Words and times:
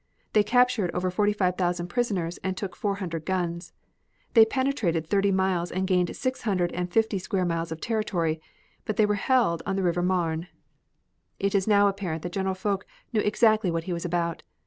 They 0.33 0.41
captured 0.43 0.89
over 0.95 1.11
forty 1.11 1.31
five 1.31 1.57
thousand 1.57 1.85
prisoners 1.89 2.39
and 2.39 2.57
took 2.57 2.75
four 2.75 2.95
hundred 2.95 3.23
guns. 3.23 3.71
They 4.33 4.45
penetrated 4.45 5.05
thirty 5.05 5.31
miles 5.31 5.71
and 5.71 5.85
gained 5.85 6.15
six 6.15 6.41
hundred 6.41 6.71
and 6.71 6.91
fifty 6.91 7.19
square 7.19 7.45
miles 7.45 7.71
of 7.71 7.81
territory, 7.81 8.41
but 8.85 8.97
they 8.97 9.05
were 9.05 9.13
held 9.13 9.61
on 9.63 9.75
the 9.75 9.83
River 9.83 10.01
Marne. 10.01 10.47
It 11.39 11.53
is 11.53 11.67
now 11.67 11.87
apparent 11.87 12.23
that 12.23 12.31
General 12.31 12.55
Foch 12.55 12.83
knew 13.13 13.21
exactly 13.21 13.69
what 13.69 13.83
he 13.83 13.93
was 13.93 14.03
about. 14.03 14.41